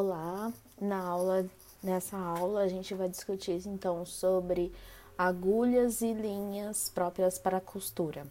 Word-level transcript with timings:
Olá, 0.00 0.52
na 0.80 1.02
aula 1.02 1.44
nessa 1.82 2.16
aula 2.16 2.60
a 2.60 2.68
gente 2.68 2.94
vai 2.94 3.08
discutir 3.08 3.60
então 3.66 4.06
sobre 4.06 4.72
agulhas 5.18 6.02
e 6.02 6.12
linhas 6.12 6.88
próprias 6.88 7.36
para 7.36 7.60
costura. 7.60 8.24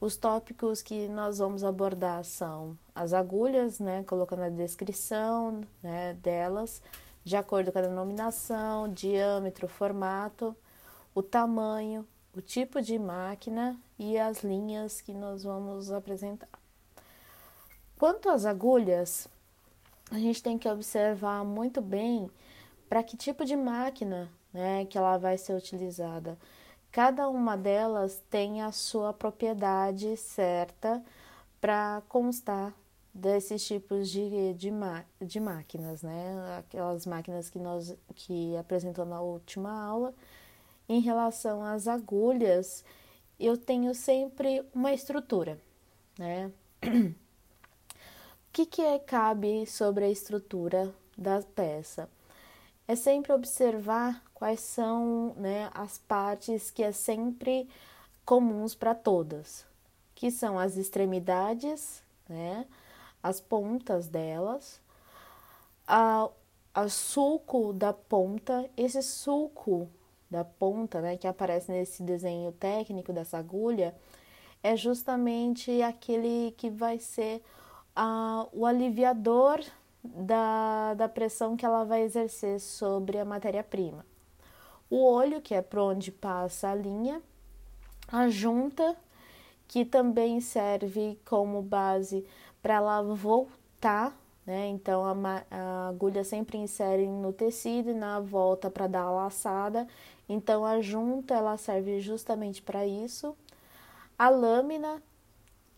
Os 0.00 0.16
tópicos 0.16 0.80
que 0.80 1.06
nós 1.06 1.36
vamos 1.36 1.62
abordar 1.62 2.24
são 2.24 2.78
as 2.94 3.12
agulhas, 3.12 3.78
né, 3.78 4.02
colocando 4.04 4.44
a 4.44 4.48
descrição 4.48 5.60
né, 5.82 6.14
delas, 6.14 6.80
de 7.22 7.36
acordo 7.36 7.70
com 7.70 7.80
a 7.80 7.82
denominação, 7.82 8.90
diâmetro, 8.90 9.68
formato, 9.68 10.56
o 11.14 11.22
tamanho, 11.22 12.08
o 12.34 12.40
tipo 12.40 12.80
de 12.80 12.98
máquina 12.98 13.78
e 13.98 14.18
as 14.18 14.42
linhas 14.42 15.02
que 15.02 15.12
nós 15.12 15.44
vamos 15.44 15.92
apresentar. 15.92 16.48
Quanto 17.98 18.30
às 18.30 18.46
agulhas, 18.46 19.28
a 20.10 20.18
gente 20.18 20.42
tem 20.42 20.58
que 20.58 20.68
observar 20.68 21.44
muito 21.44 21.80
bem 21.80 22.30
para 22.88 23.02
que 23.02 23.16
tipo 23.16 23.44
de 23.44 23.56
máquina 23.56 24.30
né, 24.52 24.84
que 24.86 24.96
ela 24.96 25.18
vai 25.18 25.36
ser 25.36 25.54
utilizada. 25.54 26.38
Cada 26.90 27.28
uma 27.28 27.56
delas 27.56 28.22
tem 28.30 28.62
a 28.62 28.72
sua 28.72 29.12
propriedade 29.12 30.16
certa 30.16 31.02
para 31.60 32.02
constar 32.08 32.74
desses 33.12 33.66
tipos 33.66 34.08
de, 34.08 34.54
de, 34.54 34.70
de 35.20 35.40
máquinas, 35.40 36.02
né? 36.02 36.58
Aquelas 36.58 37.04
máquinas 37.04 37.50
que 37.50 37.58
nós 37.58 37.94
que 38.14 38.56
apresentou 38.56 39.04
na 39.04 39.20
última 39.20 39.70
aula. 39.84 40.14
Em 40.88 41.00
relação 41.00 41.62
às 41.62 41.86
agulhas, 41.86 42.84
eu 43.38 43.56
tenho 43.56 43.94
sempre 43.94 44.64
uma 44.74 44.92
estrutura, 44.92 45.58
né? 46.18 46.50
que, 48.52 48.66
que 48.66 48.82
é, 48.82 48.98
cabe 48.98 49.66
sobre 49.66 50.04
a 50.04 50.10
estrutura 50.10 50.94
da 51.16 51.42
peça? 51.42 52.08
É 52.86 52.96
sempre 52.96 53.32
observar 53.32 54.22
quais 54.34 54.60
são 54.60 55.34
né, 55.36 55.70
as 55.74 55.98
partes 55.98 56.70
que 56.70 56.82
é 56.82 56.92
sempre 56.92 57.68
comuns 58.24 58.74
para 58.74 58.94
todas, 58.94 59.66
que 60.14 60.30
são 60.30 60.58
as 60.58 60.76
extremidades, 60.76 62.02
né, 62.28 62.66
as 63.22 63.40
pontas 63.40 64.06
delas, 64.06 64.80
a, 65.86 66.28
a 66.74 66.88
sulco 66.88 67.72
da 67.72 67.92
ponta, 67.92 68.68
esse 68.76 69.02
sulco 69.02 69.88
da 70.30 70.44
ponta, 70.44 71.00
né, 71.00 71.16
que 71.16 71.26
aparece 71.26 71.72
nesse 71.72 72.02
desenho 72.02 72.52
técnico 72.52 73.12
dessa 73.12 73.38
agulha, 73.38 73.94
é 74.62 74.76
justamente 74.76 75.82
aquele 75.82 76.52
que 76.56 76.68
vai 76.68 76.98
ser 76.98 77.42
a, 78.00 78.46
o 78.52 78.64
aliviador 78.64 79.60
da, 80.04 80.94
da 80.94 81.08
pressão 81.08 81.56
que 81.56 81.66
ela 81.66 81.84
vai 81.84 82.02
exercer 82.02 82.60
sobre 82.60 83.18
a 83.18 83.24
matéria-prima. 83.24 84.06
O 84.88 85.04
olho, 85.04 85.42
que 85.42 85.52
é 85.52 85.60
por 85.60 85.80
onde 85.80 86.12
passa 86.12 86.70
a 86.70 86.74
linha, 86.76 87.20
a 88.06 88.28
junta, 88.28 88.96
que 89.66 89.84
também 89.84 90.40
serve 90.40 91.18
como 91.24 91.60
base 91.60 92.24
para 92.62 92.74
ela 92.74 93.02
voltar, 93.02 94.16
né? 94.46 94.68
Então 94.68 95.04
a, 95.04 95.44
a, 95.50 95.88
agulha 95.88 96.22
sempre 96.22 96.56
insere 96.56 97.06
no 97.06 97.32
tecido 97.32 97.90
e 97.90 97.94
na 97.94 98.20
volta 98.20 98.70
para 98.70 98.86
dar 98.86 99.02
a 99.02 99.10
laçada. 99.10 99.88
Então 100.28 100.64
a 100.64 100.80
junta 100.80 101.34
ela 101.34 101.56
serve 101.56 102.00
justamente 102.00 102.62
para 102.62 102.86
isso. 102.86 103.36
A 104.16 104.28
lâmina, 104.28 105.02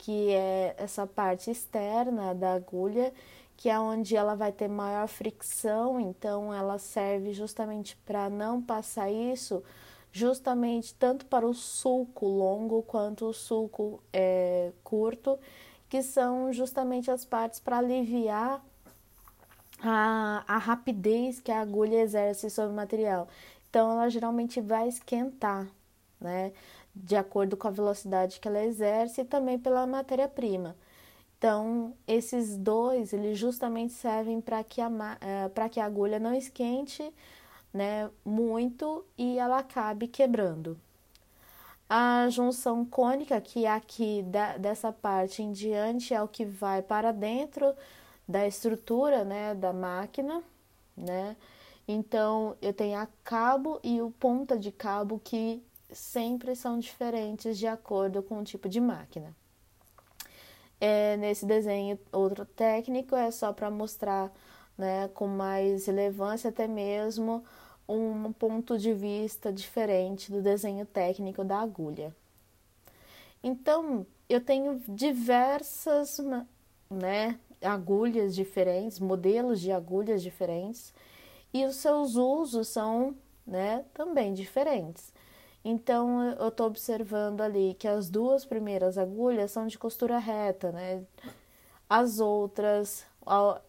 que 0.01 0.31
é 0.31 0.75
essa 0.79 1.07
parte 1.07 1.51
externa 1.51 2.35
da 2.35 2.55
agulha, 2.55 3.13
que 3.55 3.69
é 3.69 3.79
onde 3.79 4.17
ela 4.17 4.35
vai 4.35 4.51
ter 4.51 4.67
maior 4.67 5.07
fricção, 5.07 6.01
então 6.01 6.53
ela 6.55 6.79
serve 6.79 7.35
justamente 7.35 7.95
para 8.07 8.31
não 8.31 8.63
passar 8.63 9.11
isso, 9.11 9.63
justamente 10.11 10.95
tanto 10.95 11.27
para 11.27 11.47
o 11.47 11.53
sulco 11.53 12.27
longo 12.27 12.83
quanto 12.83 13.27
o 13.27 13.35
sulco 13.35 14.03
é, 14.11 14.73
curto, 14.83 15.39
que 15.87 16.03
são 16.03 16.51
justamente 16.51 17.11
as 17.11 17.27
partes 17.27 17.61
para 17.61 17.79
aliviar 17.79 18.65
a, 19.83 20.45
a 20.49 20.57
rapidez 20.57 21.41
que 21.41 21.53
a 21.53 21.61
agulha 21.61 22.01
exerce 22.01 22.49
sobre 22.49 22.73
o 22.73 22.77
material. 22.77 23.29
Então 23.69 23.91
ela 23.91 24.09
geralmente 24.09 24.63
vai 24.63 24.89
esquentar, 24.89 25.69
né? 26.19 26.53
De 26.95 27.17
acordo 27.17 27.57
com 27.57 27.69
a 27.69 27.71
velocidade 27.71 28.41
que 28.41 28.49
ela 28.49 28.63
exerce 28.65 29.23
e 29.23 29.25
também 29.25 29.59
pela 29.59 29.87
matéria-prima. 29.87 30.77
Então, 31.39 31.95
esses 32.07 32.57
dois, 32.57 33.13
eles 33.13 33.39
justamente 33.39 33.95
servem 33.95 34.41
para 34.41 34.63
que, 34.63 34.81
a, 34.81 34.91
é, 35.21 35.69
que 35.69 35.81
a 35.81 35.87
agulha 35.87 36.19
não 36.19 36.35
esquente 36.35 37.13
né, 37.73 38.11
muito 38.25 39.05
e 39.17 39.39
ela 39.39 39.59
acabe 39.59 40.07
quebrando. 40.07 40.79
A 41.89 42.29
junção 42.29 42.85
cônica, 42.85 43.41
que 43.41 43.65
é 43.65 43.71
aqui 43.71 44.23
da, 44.23 44.57
dessa 44.59 44.93
parte 44.93 45.43
em 45.43 45.51
diante, 45.51 46.15
é 46.15 46.23
o 46.23 46.29
que 46.29 46.45
vai 46.45 46.83
para 46.83 47.11
dentro 47.11 47.75
da 48.29 48.47
estrutura 48.47 49.25
né, 49.25 49.55
da 49.55 49.73
máquina, 49.73 50.43
né? 50.97 51.37
Então, 51.89 52.57
eu 52.63 52.73
tenho 52.73 52.99
a 52.99 53.09
cabo 53.25 53.81
e 53.83 54.01
o 54.01 54.13
ponta 54.13 54.57
de 54.57 54.71
cabo 54.71 55.21
que 55.25 55.61
sempre 55.93 56.55
são 56.55 56.79
diferentes 56.79 57.59
de 57.59 57.67
acordo 57.67 58.23
com 58.23 58.39
o 58.39 58.45
tipo 58.45 58.69
de 58.69 58.81
máquina. 58.81 59.35
É, 60.81 61.17
nesse 61.17 61.45
desenho, 61.45 61.99
outro 62.11 62.45
técnico 62.45 63.15
é 63.15 63.31
só 63.31 63.53
para 63.53 63.71
mostrar 63.71 64.33
né, 64.79 65.09
com 65.09 65.27
mais 65.27 65.87
relevância 65.87 66.49
até 66.49 66.67
mesmo 66.67 67.45
um 67.89 68.33
ponto 68.33 68.79
de 68.79 68.95
vista 68.95 69.53
diferente 69.53 70.31
do 70.31 70.41
desenho 70.41 70.87
técnico 70.87 71.45
da 71.45 71.59
agulha. 71.59 72.15
Então, 73.43 74.07
eu 74.29 74.41
tenho 74.41 74.81
diversas 74.89 76.21
né, 76.89 77.39
agulhas 77.61 78.35
diferentes, 78.35 79.01
modelos 79.01 79.61
de 79.61 79.73
agulhas 79.73 80.23
diferentes, 80.23 80.95
e 81.53 81.65
os 81.65 81.77
seus 81.77 82.15
usos 82.15 82.69
são 82.69 83.15
né, 83.47 83.85
também 83.93 84.33
diferentes. 84.33 85.13
Então 85.65 86.23
eu 86.33 86.49
estou 86.49 86.67
observando 86.67 87.41
ali 87.43 87.75
que 87.75 87.87
as 87.87 88.09
duas 88.09 88.45
primeiras 88.45 88.97
agulhas 88.97 89.51
são 89.51 89.67
de 89.67 89.79
costura 89.79 90.19
reta, 90.19 90.73
né? 90.73 91.05
As 91.89 92.19
outras 92.21 93.05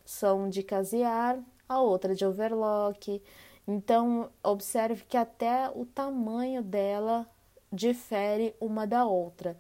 são 0.06 0.50
de 0.50 0.64
casear, 0.64 1.40
a 1.68 1.82
outra 1.82 2.16
de 2.16 2.26
overlock. 2.26 3.22
Então 3.68 4.30
observe 4.44 5.04
que 5.06 5.18
até 5.18 5.70
o 5.76 5.86
tamanho 5.86 6.62
dela 6.64 7.28
difere 7.72 8.56
uma 8.60 8.88
da 8.88 9.06
outra. 9.06 9.58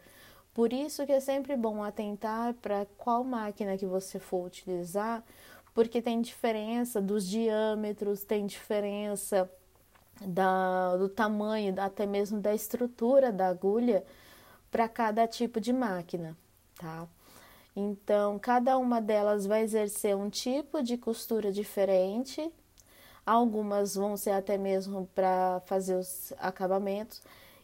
Por 0.53 0.73
isso 0.73 1.05
que 1.05 1.13
é 1.13 1.19
sempre 1.19 1.55
bom 1.55 1.83
atentar 1.83 2.53
para 2.55 2.85
qual 2.97 3.23
máquina 3.23 3.77
que 3.77 3.85
você 3.85 4.19
for 4.19 4.45
utilizar, 4.45 5.23
porque 5.73 6.01
tem 6.01 6.21
diferença 6.21 7.01
dos 7.01 7.25
diâmetros, 7.25 8.23
tem 8.23 8.45
diferença 8.45 9.49
da, 10.25 10.97
do 10.97 11.09
tamanho, 11.09 11.73
até 11.79 12.05
mesmo 12.05 12.39
da 12.39 12.53
estrutura 12.53 13.31
da 13.31 13.47
agulha 13.47 14.03
para 14.69 14.87
cada 14.87 15.27
tipo 15.27 15.59
de 15.59 15.73
máquina, 15.73 16.37
tá? 16.75 17.07
Então, 17.75 18.37
cada 18.37 18.77
uma 18.77 19.01
delas 19.01 19.45
vai 19.45 19.61
exercer 19.61 20.15
um 20.15 20.29
tipo 20.29 20.83
de 20.83 20.97
costura 20.97 21.51
diferente. 21.51 22.51
Algumas 23.25 23.95
vão 23.95 24.17
ser 24.17 24.31
até 24.31 24.57
mesmo 24.57 25.07
para 25.15 25.61
fazer 25.65 25.95
os 25.95 26.33
acabamentos, 26.37 27.21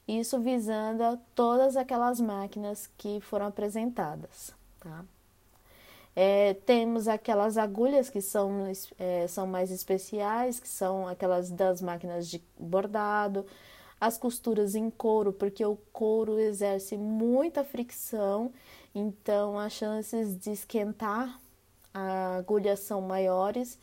isso 0.08 0.40
visando 0.40 1.20
todas 1.36 1.76
aquelas 1.76 2.22
máquinas 2.22 2.90
que 2.98 3.20
foram 3.20 3.48
apresentadas, 3.48 4.54
tá? 4.80 5.04
É, 6.20 6.56
temos 6.66 7.08
aquelas 7.08 7.60
agulhas 7.60 8.10
que 8.10 8.22
são, 8.22 8.66
é, 8.98 9.28
são 9.28 9.46
mais 9.46 9.70
especiais, 9.70 10.60
que 10.60 10.68
são 10.68 11.08
aquelas 11.08 11.52
das 11.52 11.80
máquinas 11.80 12.28
de 12.28 12.42
bordado, 12.58 13.46
as 14.02 14.18
costuras 14.18 14.74
em 14.74 14.90
couro, 14.90 15.32
porque 15.32 15.64
o 15.64 15.78
couro 15.94 16.40
exerce 16.40 16.98
muita 16.98 17.64
fricção, 17.64 18.52
então 18.96 19.60
as 19.60 19.74
chances 19.74 20.36
de 20.36 20.50
esquentar 20.54 21.40
a 21.94 22.38
agulha 22.38 22.76
são 22.76 23.00
maiores, 23.00 23.78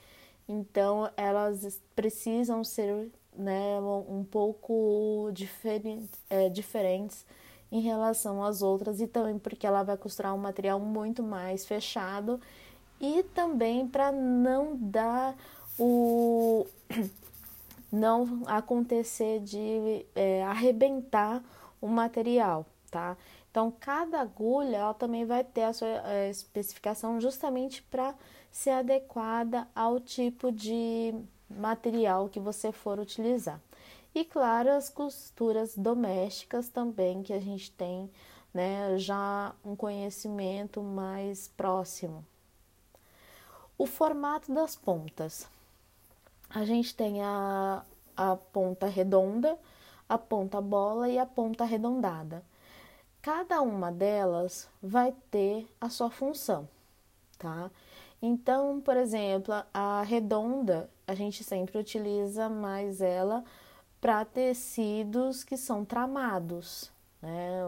então 0.48 1.08
elas 1.16 1.80
precisam 1.94 2.64
ser 2.64 3.12
né, 3.36 3.78
um 4.08 4.24
pouco 4.24 5.30
diferente, 5.32 6.10
é, 6.28 6.48
diferentes 6.48 7.24
em 7.74 7.80
relação 7.80 8.44
às 8.44 8.62
outras 8.62 9.00
e 9.00 9.06
também 9.08 9.36
porque 9.36 9.66
ela 9.66 9.82
vai 9.82 9.96
costurar 9.96 10.32
um 10.32 10.38
material 10.38 10.78
muito 10.78 11.24
mais 11.24 11.66
fechado 11.66 12.40
e 13.00 13.24
também 13.34 13.84
para 13.84 14.12
não 14.12 14.76
dar 14.76 15.34
o 15.76 16.64
não 17.90 18.42
acontecer 18.46 19.40
de 19.40 20.06
é, 20.14 20.44
arrebentar 20.44 21.42
o 21.80 21.88
material, 21.88 22.64
tá? 22.92 23.16
Então, 23.50 23.72
cada 23.80 24.20
agulha 24.20 24.76
ela 24.76 24.94
também 24.94 25.24
vai 25.24 25.42
ter 25.42 25.62
a 25.62 25.72
sua 25.72 25.88
eh, 25.88 26.30
especificação 26.30 27.20
justamente 27.20 27.82
para 27.82 28.14
ser 28.52 28.70
adequada 28.70 29.66
ao 29.74 29.98
tipo 29.98 30.50
de 30.50 31.14
material 31.48 32.28
que 32.28 32.40
você 32.40 32.72
for 32.72 32.98
utilizar. 32.98 33.60
E 34.14 34.24
claro, 34.24 34.70
as 34.70 34.88
costuras 34.88 35.76
domésticas 35.76 36.68
também 36.68 37.22
que 37.22 37.32
a 37.32 37.40
gente 37.40 37.72
tem, 37.72 38.08
né, 38.52 38.96
já 38.96 39.52
um 39.64 39.74
conhecimento 39.74 40.80
mais 40.80 41.48
próximo. 41.48 42.24
O 43.76 43.86
formato 43.86 44.54
das 44.54 44.76
pontas. 44.76 45.48
A 46.48 46.64
gente 46.64 46.94
tem 46.94 47.20
a, 47.20 47.84
a 48.16 48.36
ponta 48.36 48.86
redonda, 48.86 49.58
a 50.08 50.16
ponta 50.16 50.60
bola 50.60 51.08
e 51.08 51.18
a 51.18 51.26
ponta 51.26 51.64
arredondada. 51.64 52.44
Cada 53.20 53.60
uma 53.62 53.90
delas 53.90 54.68
vai 54.80 55.12
ter 55.30 55.66
a 55.80 55.88
sua 55.88 56.10
função, 56.10 56.68
tá? 57.36 57.68
Então, 58.22 58.80
por 58.80 58.96
exemplo, 58.96 59.54
a 59.72 60.02
redonda, 60.02 60.88
a 61.06 61.14
gente 61.14 61.42
sempre 61.42 61.78
utiliza 61.78 62.48
mais 62.48 63.00
ela 63.00 63.44
para 64.04 64.22
tecidos 64.22 65.42
que 65.42 65.56
são 65.56 65.82
tramados, 65.82 66.92
né? 67.22 67.62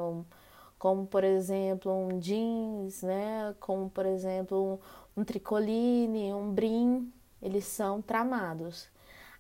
Como, 0.79 1.07
por 1.07 1.25
exemplo, 1.25 1.91
um 1.91 2.19
jeans, 2.19 3.01
né? 3.01 3.55
Como, 3.59 3.89
por 3.89 4.05
exemplo, 4.05 4.79
um 5.17 5.25
tricoline, 5.25 6.35
um 6.35 6.53
brim, 6.53 7.11
eles 7.41 7.65
são 7.65 8.03
tramados. 8.03 8.87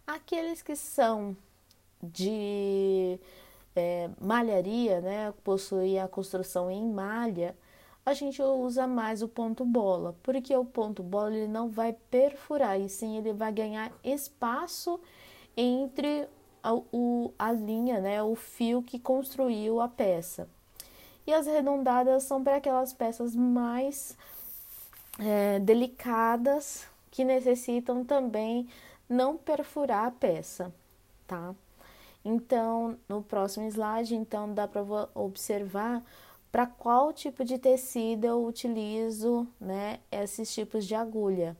Aqueles 0.06 0.62
que 0.62 0.74
são 0.74 1.36
de 2.02 3.20
é, 3.74 4.08
malharia, 4.18 5.02
né, 5.02 5.34
possuem 5.44 6.00
a 6.00 6.08
construção 6.08 6.70
em 6.70 6.90
malha, 6.90 7.54
a 8.06 8.14
gente 8.14 8.40
usa 8.40 8.86
mais 8.86 9.20
o 9.20 9.28
ponto 9.28 9.66
bola, 9.66 10.16
porque 10.22 10.56
o 10.56 10.64
ponto 10.64 11.02
bola 11.02 11.36
ele 11.36 11.46
não 11.46 11.68
vai 11.68 11.92
perfurar, 11.92 12.80
e 12.80 12.88
sim 12.88 13.18
ele 13.18 13.34
vai 13.34 13.52
ganhar 13.52 13.92
espaço 14.02 14.98
entre 15.54 16.26
a, 16.66 16.74
o, 16.92 17.32
a 17.38 17.52
linha, 17.52 18.00
né, 18.00 18.20
o 18.20 18.34
fio 18.34 18.82
que 18.82 18.98
construiu 18.98 19.80
a 19.80 19.86
peça. 19.86 20.48
E 21.24 21.32
as 21.32 21.46
arredondadas 21.46 22.24
são 22.24 22.42
para 22.42 22.56
aquelas 22.56 22.92
peças 22.92 23.36
mais 23.36 24.16
é, 25.18 25.60
delicadas 25.60 26.88
que 27.10 27.24
necessitam 27.24 28.04
também 28.04 28.68
não 29.08 29.36
perfurar 29.36 30.06
a 30.06 30.10
peça, 30.10 30.74
tá? 31.26 31.54
Então, 32.24 32.98
no 33.08 33.22
próximo 33.22 33.68
slide, 33.68 34.16
então 34.16 34.52
dá 34.52 34.66
para 34.66 34.82
observar 35.14 36.02
para 36.50 36.66
qual 36.66 37.12
tipo 37.12 37.44
de 37.44 37.58
tecido 37.58 38.24
eu 38.24 38.44
utilizo, 38.44 39.46
né, 39.60 40.00
esses 40.10 40.52
tipos 40.52 40.84
de 40.84 40.96
agulha. 40.96 41.56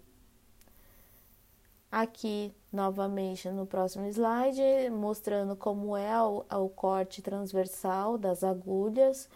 Aqui, 1.90 2.52
novamente, 2.72 3.48
no 3.48 3.66
próximo 3.66 4.06
slide, 4.06 4.90
mostrando 4.90 5.56
como 5.56 5.96
é 5.96 6.20
o, 6.20 6.44
o 6.50 6.68
corte 6.68 7.22
transversal 7.22 8.18
das 8.18 8.42
agulhas, 8.42 9.28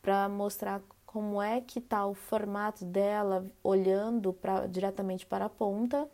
para 0.00 0.28
mostrar 0.28 0.80
como 1.04 1.42
é 1.42 1.60
que 1.60 1.80
está 1.80 2.06
o 2.06 2.14
formato 2.14 2.84
dela 2.84 3.44
olhando 3.64 4.32
pra, 4.32 4.66
diretamente 4.66 5.26
para 5.26 5.46
a 5.46 5.48
ponta. 5.48 6.08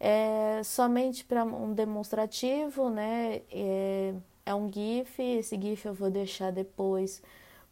É 0.00 0.62
somente 0.64 1.24
para 1.24 1.44
um 1.44 1.72
demonstrativo, 1.72 2.90
né? 2.90 3.42
É, 3.50 4.14
é 4.46 4.54
um 4.54 4.70
GIF, 4.72 5.20
esse 5.22 5.60
GIF 5.60 5.86
eu 5.86 5.94
vou 5.94 6.10
deixar 6.10 6.50
depois 6.50 7.22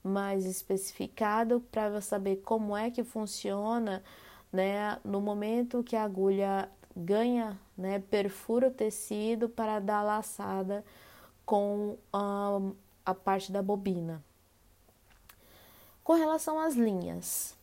mais 0.02 0.46
especificado 0.46 1.61
para 1.72 2.00
saber 2.00 2.37
como 2.44 2.76
é 2.76 2.90
que 2.90 3.02
funciona, 3.02 4.02
né? 4.52 4.99
No 5.05 5.20
momento 5.20 5.82
que 5.82 5.97
a 5.97 6.05
agulha 6.05 6.69
ganha, 6.97 7.58
né? 7.76 7.99
Perfura 7.99 8.69
o 8.69 8.73
tecido 8.73 9.49
para 9.49 9.79
dar 9.79 10.02
laçada 10.02 10.85
com 11.44 11.97
a, 12.12 12.61
a 13.05 13.14
parte 13.14 13.50
da 13.50 13.62
bobina. 13.62 14.23
Com 16.02 16.14
relação 16.14 16.58
às 16.58 16.75
linhas, 16.75 17.56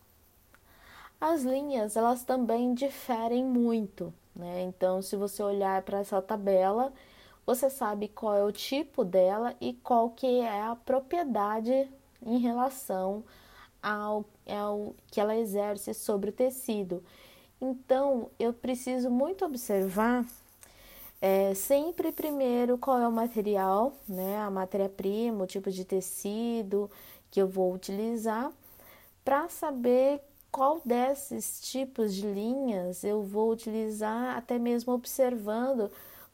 as 1.19 1.43
linhas 1.43 1.95
elas 1.95 2.23
também 2.23 2.73
diferem 2.73 3.43
muito, 3.43 4.13
né? 4.35 4.61
Então, 4.63 5.01
se 5.01 5.15
você 5.15 5.41
olhar 5.41 5.81
para 5.81 5.99
essa 5.99 6.21
tabela, 6.21 6.93
você 7.45 7.69
sabe 7.69 8.07
qual 8.07 8.35
é 8.35 8.43
o 8.43 8.51
tipo 8.51 9.03
dela 9.03 9.55
e 9.59 9.73
qual 9.73 10.11
que 10.11 10.41
é 10.41 10.63
a 10.63 10.75
propriedade 10.75 11.89
em 12.25 12.37
relação 12.39 13.23
ao, 13.81 14.25
ao 14.47 14.95
que 15.11 15.19
ela 15.19 15.35
exerce 15.35 15.93
sobre 15.93 16.29
o 16.29 16.33
tecido. 16.33 17.03
Então, 17.61 18.29
eu 18.39 18.53
preciso 18.53 19.09
muito 19.09 19.43
observar 19.45 20.25
é, 21.21 21.53
sempre 21.55 22.11
primeiro 22.11 22.77
qual 22.77 22.99
é 22.99 23.07
o 23.07 23.11
material, 23.11 23.93
né, 24.07 24.37
a 24.37 24.51
matéria-prima, 24.51 25.43
o 25.43 25.47
tipo 25.47 25.71
de 25.71 25.83
tecido 25.83 26.89
que 27.31 27.41
eu 27.41 27.47
vou 27.47 27.73
utilizar, 27.73 28.51
para 29.25 29.49
saber 29.49 30.21
qual 30.51 30.81
desses 30.85 31.59
tipos 31.61 32.13
de 32.13 32.25
linhas 32.25 33.03
eu 33.03 33.23
vou 33.23 33.51
utilizar, 33.51 34.37
até 34.37 34.57
mesmo 34.57 34.93
observando 34.93 35.91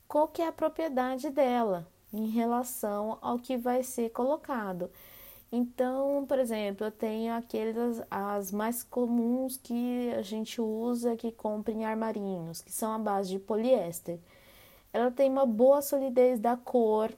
qual 0.07 0.27
que 0.27 0.41
é 0.41 0.47
a 0.47 0.51
propriedade 0.51 1.29
dela 1.29 1.87
em 2.13 2.27
relação 2.27 3.17
ao 3.21 3.39
que 3.39 3.57
vai 3.57 3.83
ser 3.83 4.11
colocado. 4.11 4.91
Então, 5.55 6.25
por 6.25 6.39
exemplo, 6.39 6.87
eu 6.87 6.91
tenho 6.91 7.31
aquelas 7.35 8.01
as 8.09 8.51
mais 8.51 8.81
comuns 8.81 9.55
que 9.55 10.11
a 10.17 10.23
gente 10.23 10.59
usa 10.59 11.15
que 11.15 11.31
compra 11.31 11.71
em 11.71 11.85
armarinhos, 11.85 12.61
que 12.61 12.71
são 12.71 12.91
a 12.91 12.97
base 12.97 13.29
de 13.29 13.37
poliéster. 13.37 14.17
Ela 14.91 15.11
tem 15.11 15.29
uma 15.29 15.45
boa 15.45 15.81
solidez 15.83 16.39
da 16.39 16.57
cor, 16.57 17.13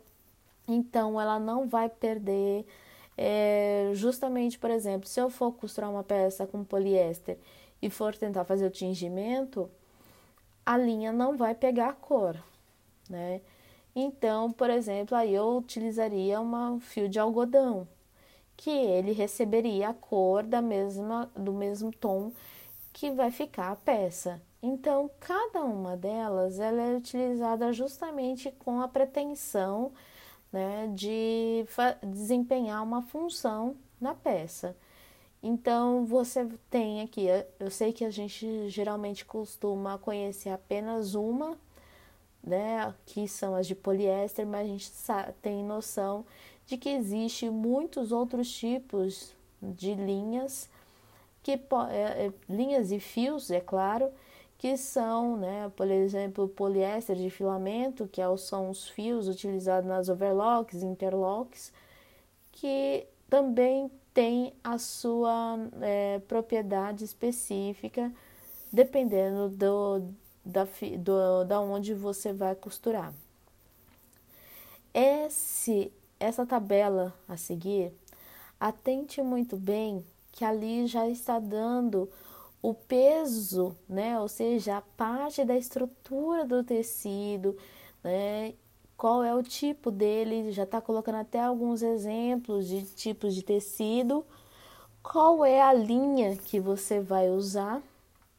então 0.67 1.19
ela 1.21 1.39
não 1.39 1.67
vai 1.67 1.89
perder. 1.89 2.65
É, 3.17 3.91
justamente, 3.93 4.59
por 4.59 4.69
exemplo, 4.69 5.07
se 5.07 5.19
eu 5.21 5.29
for 5.29 5.53
costurar 5.53 5.89
uma 5.89 6.03
peça 6.03 6.45
com 6.45 6.63
poliéster 6.65 7.37
e 7.81 7.89
for 7.89 8.15
tentar 8.17 8.43
fazer 8.45 8.65
o 8.67 8.71
tingimento, 8.71 9.69
a 10.65 10.77
linha 10.77 11.13
não 11.13 11.37
vai 11.37 11.55
pegar 11.55 11.89
a 11.89 11.93
cor, 11.93 12.37
né? 13.09 13.41
Então, 13.95 14.51
por 14.51 14.69
exemplo, 14.69 15.15
aí 15.17 15.33
eu 15.33 15.57
utilizaria 15.57 16.41
um 16.41 16.79
fio 16.81 17.07
de 17.09 17.19
algodão, 17.19 17.87
que 18.57 18.69
ele 18.69 19.11
receberia 19.11 19.89
a 19.89 19.93
cor 19.93 20.43
da 20.43 20.61
mesma, 20.61 21.29
do 21.35 21.53
mesmo 21.53 21.91
tom 21.91 22.31
que 22.93 23.11
vai 23.11 23.29
ficar 23.29 23.71
a 23.71 23.75
peça. 23.75 24.41
Então, 24.61 25.09
cada 25.19 25.63
uma 25.63 25.95
delas 25.97 26.59
ela 26.59 26.81
é 26.81 26.95
utilizada 26.95 27.71
justamente 27.73 28.51
com 28.51 28.81
a 28.81 28.87
pretensão 28.87 29.91
né, 30.51 30.89
de 30.95 31.65
desempenhar 32.01 32.81
uma 32.81 33.01
função 33.01 33.75
na 33.99 34.15
peça. 34.15 34.75
Então, 35.43 36.05
você 36.05 36.47
tem 36.69 37.01
aqui, 37.01 37.27
eu 37.59 37.69
sei 37.69 37.93
que 37.93 38.03
a 38.03 38.09
gente 38.09 38.69
geralmente 38.69 39.25
costuma 39.25 39.97
conhecer 39.97 40.49
apenas 40.49 41.13
uma 41.13 41.57
né, 42.45 42.93
que 43.05 43.27
são 43.27 43.55
as 43.55 43.67
de 43.67 43.75
poliéster, 43.75 44.45
mas 44.45 44.61
a 44.61 44.69
gente 44.69 44.91
tem 45.41 45.63
noção 45.63 46.25
de 46.65 46.77
que 46.77 46.89
existe 46.89 47.49
muitos 47.49 48.11
outros 48.11 48.51
tipos 48.51 49.33
de 49.61 49.93
linhas 49.93 50.69
que 51.45 51.51
é, 51.51 52.25
é, 52.25 52.33
linhas 52.49 52.91
e 52.91 52.99
fios, 52.99 53.51
é 53.51 53.61
claro, 53.61 54.11
que 54.57 54.75
são, 54.77 55.37
né, 55.37 55.71
por 55.75 55.87
exemplo, 55.91 56.47
poliéster 56.47 57.15
de 57.15 57.29
filamento, 57.29 58.07
que 58.07 58.19
é 58.19 58.37
são 58.37 58.71
os 58.71 58.89
fios 58.89 59.27
utilizados 59.27 59.87
nas 59.87 60.09
overlocks, 60.09 60.81
interlocks, 60.81 61.71
que 62.51 63.05
também 63.29 63.91
tem 64.11 64.53
a 64.63 64.79
sua 64.79 65.59
é, 65.81 66.19
propriedade 66.27 67.03
específica, 67.03 68.11
dependendo 68.71 69.49
do, 69.49 70.01
da, 70.43 70.67
do, 70.97 71.43
da 71.43 71.59
onde 71.59 71.93
você 71.93 72.33
vai 72.33 72.55
costurar. 72.55 73.13
Esse, 74.91 75.91
essa 76.25 76.45
tabela 76.45 77.13
a 77.27 77.37
seguir, 77.37 77.93
atente 78.59 79.21
muito 79.21 79.57
bem 79.57 80.03
que 80.31 80.43
ali 80.43 80.85
já 80.85 81.07
está 81.07 81.39
dando 81.39 82.09
o 82.61 82.73
peso, 82.73 83.75
né? 83.87 84.19
Ou 84.19 84.27
seja, 84.27 84.77
a 84.77 84.81
parte 84.81 85.45
da 85.45 85.55
estrutura 85.55 86.45
do 86.45 86.63
tecido, 86.63 87.55
né? 88.03 88.53
Qual 88.97 89.23
é 89.23 89.35
o 89.35 89.43
tipo 89.43 89.91
dele? 89.91 90.51
Já 90.51 90.63
está 90.63 90.81
colocando 90.81 91.15
até 91.15 91.39
alguns 91.39 91.81
exemplos 91.81 92.67
de 92.67 92.83
tipos 92.83 93.35
de 93.35 93.43
tecido. 93.43 94.25
Qual 95.03 95.45
é 95.45 95.61
a 95.61 95.73
linha 95.73 96.35
que 96.37 96.59
você 96.59 96.99
vai 96.99 97.29
usar 97.29 97.81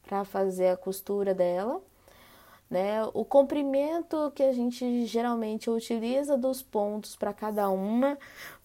para 0.03 0.25
fazer 0.25 0.69
a 0.69 0.77
costura 0.77 1.33
dela? 1.33 1.81
Né? 2.69 3.03
O 3.13 3.23
comprimento 3.23 4.31
que 4.35 4.43
a 4.43 4.51
gente 4.51 5.05
geralmente 5.05 5.69
utiliza 5.69 6.37
dos 6.37 6.61
pontos 6.61 7.15
para 7.15 7.33
cada 7.33 7.69
uma, 7.69 8.17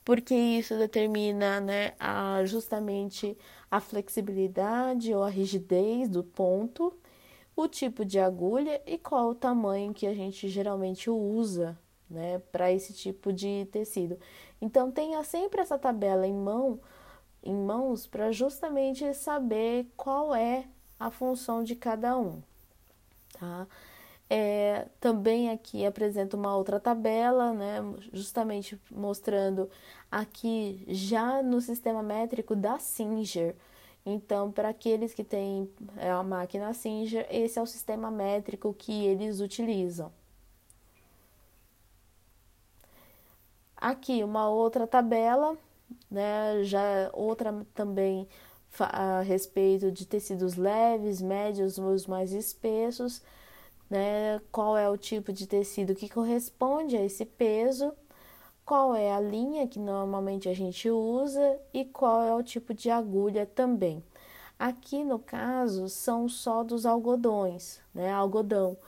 porque 0.04 0.34
isso 0.34 0.76
determina 0.76 1.60
né, 1.60 1.94
a, 2.00 2.44
justamente 2.44 3.36
a 3.70 3.80
flexibilidade 3.80 5.14
ou 5.14 5.22
a 5.22 5.28
rigidez 5.28 6.08
do 6.08 6.24
ponto, 6.24 6.92
o 7.54 7.68
tipo 7.68 8.04
de 8.04 8.18
agulha 8.18 8.82
e 8.86 8.98
qual 8.98 9.30
o 9.30 9.34
tamanho 9.34 9.94
que 9.94 10.06
a 10.06 10.14
gente 10.14 10.48
geralmente 10.48 11.08
usa 11.08 11.78
né, 12.10 12.40
para 12.50 12.72
esse 12.72 12.92
tipo 12.92 13.32
de 13.32 13.66
tecido. 13.72 14.18
Então 14.60 14.90
tenha 14.90 15.22
sempre 15.24 15.60
essa 15.60 15.78
tabela 15.78 16.26
em 16.26 16.34
mão, 16.34 16.80
em 17.42 17.54
mãos, 17.54 18.06
para 18.06 18.30
justamente 18.30 19.12
saber 19.14 19.86
qual 19.96 20.34
é 20.34 20.66
a 20.98 21.10
função 21.10 21.64
de 21.64 21.74
cada 21.74 22.16
um, 22.16 22.42
tá? 23.32 23.66
É, 24.34 24.86
também 24.98 25.50
aqui 25.50 25.84
apresento 25.84 26.38
uma 26.38 26.56
outra 26.56 26.80
tabela, 26.80 27.52
né, 27.52 27.82
justamente 28.14 28.80
mostrando 28.90 29.68
aqui 30.10 30.82
já 30.88 31.42
no 31.42 31.60
sistema 31.60 32.02
métrico 32.02 32.56
da 32.56 32.78
Singer. 32.78 33.54
Então, 34.06 34.50
para 34.50 34.70
aqueles 34.70 35.12
que 35.12 35.22
têm 35.22 35.70
é, 35.98 36.10
a 36.10 36.22
máquina 36.22 36.72
Singer, 36.72 37.26
esse 37.30 37.58
é 37.58 37.62
o 37.62 37.66
sistema 37.66 38.10
métrico 38.10 38.72
que 38.72 39.04
eles 39.04 39.38
utilizam. 39.40 40.10
Aqui 43.76 44.24
uma 44.24 44.48
outra 44.48 44.86
tabela, 44.86 45.58
né, 46.10 46.64
já 46.64 47.10
outra 47.12 47.66
também 47.74 48.26
a 48.78 49.20
respeito 49.20 49.92
de 49.92 50.06
tecidos 50.06 50.54
leves, 50.56 51.20
médios, 51.20 51.76
os 51.76 52.06
mais 52.06 52.32
espessos 52.32 53.20
né? 53.92 54.40
Qual 54.50 54.74
é 54.74 54.88
o 54.88 54.96
tipo 54.96 55.34
de 55.34 55.46
tecido 55.46 55.94
que 55.94 56.08
corresponde 56.08 56.96
a 56.96 57.04
esse 57.04 57.26
peso, 57.26 57.92
qual 58.64 58.94
é 58.94 59.12
a 59.12 59.20
linha 59.20 59.68
que 59.68 59.78
normalmente 59.78 60.48
a 60.48 60.54
gente 60.54 60.88
usa 60.88 61.60
e 61.74 61.84
qual 61.84 62.22
é 62.22 62.34
o 62.34 62.42
tipo 62.42 62.72
de 62.72 62.88
agulha 62.88 63.44
também. 63.44 64.02
Aqui 64.58 65.04
no 65.04 65.18
caso 65.18 65.90
são 65.90 66.26
só 66.26 66.64
dos 66.64 66.86
algodões, 66.86 67.80
né? 67.94 68.10
Algodão. 68.10 68.78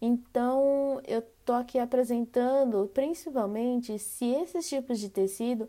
Então 0.00 1.00
eu 1.04 1.22
tô 1.44 1.54
aqui 1.54 1.80
apresentando 1.80 2.88
principalmente 2.94 3.98
se 3.98 4.26
esses 4.26 4.68
tipos 4.68 5.00
de 5.00 5.08
tecido 5.08 5.68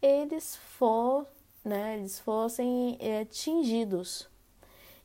eles 0.00 0.56
for, 0.56 1.26
né? 1.62 1.98
Eles 1.98 2.18
fossem 2.18 2.96
é, 2.98 3.26
tingidos. 3.26 4.26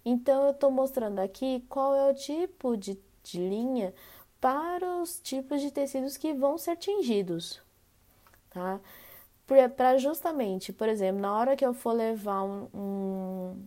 Então 0.06 0.46
eu 0.46 0.52
estou 0.52 0.72
mostrando 0.72 1.20
aqui 1.20 1.66
qual 1.68 1.94
é 1.94 2.10
o 2.10 2.16
tipo 2.16 2.78
de 2.78 2.96
de 3.32 3.40
linha 3.40 3.94
para 4.40 5.02
os 5.02 5.20
tipos 5.20 5.62
de 5.62 5.72
tecidos 5.72 6.18
que 6.18 6.34
vão 6.34 6.58
ser 6.58 6.78
tingidos, 6.78 7.62
tá? 8.50 8.80
Para 9.76 9.98
justamente, 9.98 10.74
por 10.74 10.90
exemplo, 10.90 11.22
na 11.22 11.34
hora 11.34 11.56
que 11.56 11.66
eu 11.66 11.74
for 11.74 11.94
levar 11.94 12.44
um, 12.44 12.68
um, 12.74 13.66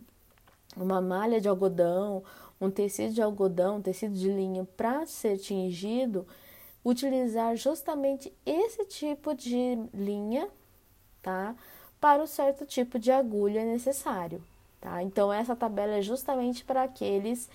uma 0.77 1.01
malha 1.01 1.41
de 1.41 1.49
algodão, 1.49 2.23
um 2.59 2.69
tecido 2.69 3.13
de 3.13 3.21
algodão, 3.21 3.77
um 3.77 3.81
tecido 3.81 4.13
de 4.13 4.31
linha 4.31 4.63
para 4.77 5.05
ser 5.07 5.37
tingido, 5.37 6.27
utilizar 6.85 7.55
justamente 7.55 8.31
esse 8.45 8.85
tipo 8.85 9.33
de 9.33 9.77
linha, 9.93 10.47
tá? 11.21 11.55
Para 11.99 12.23
o 12.23 12.27
certo 12.27 12.65
tipo 12.65 12.99
de 12.99 13.11
agulha 13.11 13.65
necessário, 13.65 14.43
tá? 14.79 15.01
Então, 15.01 15.33
essa 15.33 15.55
tabela 15.55 15.93
é 15.93 16.01
justamente 16.01 16.63
para 16.63 16.83
aqueles 16.83 17.49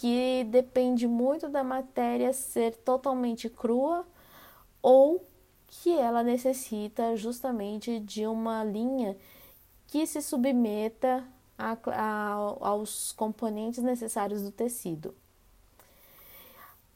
que 0.00 0.44
depende 0.44 1.06
muito 1.06 1.46
da 1.46 1.62
matéria 1.62 2.32
ser 2.32 2.74
totalmente 2.74 3.50
crua 3.50 4.06
ou 4.80 5.22
que 5.66 5.92
ela 5.92 6.22
necessita 6.22 7.14
justamente 7.16 8.00
de 8.00 8.26
uma 8.26 8.64
linha 8.64 9.14
que 9.86 10.06
se 10.06 10.22
submeta 10.22 11.22
a, 11.58 11.76
a, 11.86 12.32
aos 12.32 13.12
componentes 13.12 13.82
necessários 13.82 14.40
do 14.40 14.50
tecido. 14.50 15.14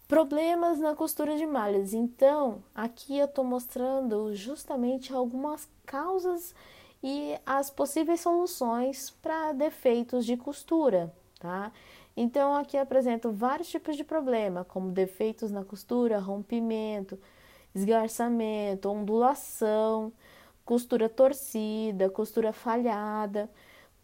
Problemas 0.08 0.78
na 0.78 0.94
costura 0.94 1.37
de 1.37 1.44
malhas. 1.44 1.92
Então, 1.92 2.64
aqui 2.75 3.18
eu 3.18 3.26
estou 3.26 3.44
mostrando 3.44 4.34
justamente 4.34 5.12
algumas 5.12 5.68
causas 5.84 6.54
e 7.02 7.38
as 7.44 7.68
possíveis 7.68 8.23
soluções 8.23 9.11
para 9.20 9.52
defeitos 9.52 10.25
de 10.25 10.38
costura, 10.38 11.14
tá? 11.38 11.70
Então, 12.16 12.54
aqui 12.54 12.76
apresento 12.76 13.33
vários 13.33 13.68
tipos 13.68 13.97
de 13.97 14.04
problema, 14.04 14.64
como 14.64 14.92
defeitos 14.92 15.50
na 15.50 15.64
costura, 15.64 16.18
rompimento, 16.18 17.18
esgarçamento, 17.75 18.88
ondulação, 18.88 20.12
costura 20.64 21.09
torcida, 21.09 22.09
costura 22.09 22.52
falhada. 22.52 23.50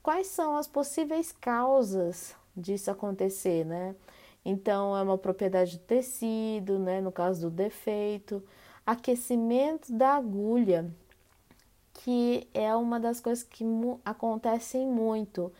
Quais 0.02 0.26
são 0.26 0.56
as 0.56 0.66
possíveis 0.66 1.30
causas 1.30 2.34
disso 2.56 2.90
acontecer, 2.90 3.64
né? 3.64 3.94
Então, 4.44 4.96
é 4.96 5.02
uma 5.02 5.18
propriedade 5.18 5.78
do 5.78 5.84
tecido, 5.84 6.78
né? 6.78 7.00
No 7.00 7.12
caso 7.12 7.42
do 7.42 7.50
defeito, 7.50 8.42
aquecimento 8.84 9.92
da 9.92 10.14
agulha, 10.16 10.90
que 11.94 12.48
é 12.52 12.74
uma 12.74 12.98
das 12.98 13.20
coisas 13.20 13.44
que 13.44 13.64
acontecem 14.04 14.86
muito 14.86 15.52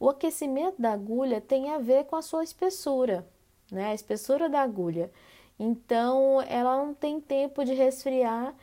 o 0.00 0.08
aquecimento 0.08 0.80
da 0.80 0.92
agulha 0.92 1.42
tem 1.42 1.70
a 1.70 1.78
ver 1.78 2.06
com 2.06 2.16
a 2.16 2.22
sua 2.22 2.42
espessura, 2.42 3.28
né? 3.70 3.90
A 3.90 3.94
espessura 3.94 4.48
da 4.48 4.62
agulha. 4.62 5.12
Então, 5.58 6.40
ela 6.48 6.78
não 6.78 6.94
tem 6.94 7.20
tempo 7.20 7.62
de 7.64 7.74
resfriar. 7.74 8.54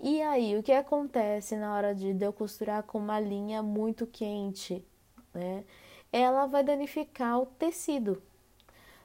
E 0.00 0.20
aí, 0.20 0.58
o 0.58 0.62
que 0.62 0.72
acontece 0.72 1.54
na 1.56 1.72
hora 1.76 1.94
de 1.94 2.16
eu 2.20 2.32
costurar 2.32 2.82
com 2.82 2.98
uma 2.98 3.20
linha 3.20 3.62
muito 3.62 4.08
quente, 4.08 4.84
né? 5.32 5.64
Ela 6.12 6.46
vai 6.46 6.64
danificar 6.64 7.40
o 7.40 7.46
tecido. 7.46 8.20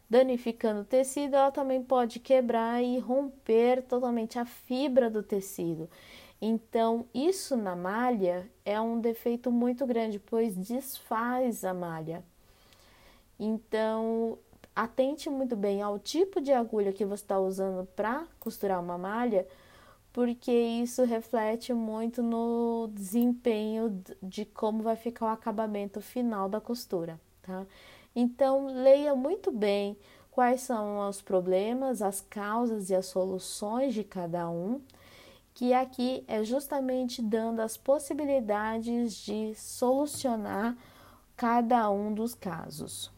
Danificando 0.10 0.82
o 0.82 0.86
tecido, 0.86 1.36
ela 1.36 1.52
também 1.52 1.84
pode 1.84 2.20
quebrar 2.20 2.82
e 2.84 2.98
romper 2.98 3.84
totalmente 3.84 4.40
a 4.40 4.46
fibra 4.46 5.10
do 5.12 5.22
tecido. 5.22 5.88
Então, 6.42 7.06
isso 7.14 7.58
na 7.58 7.76
malha 7.76 8.48
é 8.64 8.80
um 8.80 9.00
defeito 9.00 9.52
muito 9.52 9.86
grande, 9.86 10.20
pois 10.20 10.56
desfaz 10.56 11.64
a 11.64 11.74
malha. 11.74 12.24
Então, 13.40 14.38
atente 14.76 15.30
muito 15.30 15.56
bem 15.56 15.82
ao 15.82 15.98
tipo 15.98 16.40
de 16.40 16.54
agulha 16.54 16.94
que 16.94 17.06
você 17.06 17.24
está 17.24 17.40
usando 17.40 17.88
para 17.96 18.28
costurar 18.40 18.80
uma 18.80 18.98
malha, 18.98 19.48
porque 20.14 20.52
isso 20.52 21.04
reflete 21.04 21.74
muito 21.74 22.22
no 22.22 22.90
desempenho 22.94 24.04
de 24.22 24.46
como 24.46 24.84
vai 24.84 24.96
ficar 24.96 25.26
o 25.26 25.30
acabamento 25.30 26.02
final 26.02 26.48
da 26.48 26.62
costura, 26.62 27.20
tá? 27.42 27.66
Então, 28.16 28.68
leia 28.68 29.16
muito 29.16 29.52
bem 29.52 29.98
quais 30.32 30.62
são 30.62 31.08
os 31.08 31.22
problemas, 31.22 32.02
as 32.02 32.22
causas 32.22 32.92
e 32.92 32.96
as 32.96 33.08
soluções 33.08 33.94
de 33.94 34.04
cada 34.04 34.48
um 34.50 34.82
que 35.58 35.74
aqui 35.74 36.24
é 36.28 36.44
justamente 36.44 37.20
dando 37.20 37.62
as 37.62 37.76
possibilidades 37.76 39.16
de 39.16 39.56
solucionar 39.56 40.78
cada 41.36 41.90
um 41.90 42.14
dos 42.14 42.36
casos. 42.36 43.12